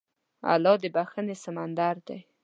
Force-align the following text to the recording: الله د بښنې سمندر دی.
الله 0.53 0.75
د 0.81 0.83
بښنې 0.95 1.35
سمندر 1.43 1.95
دی. 2.07 2.19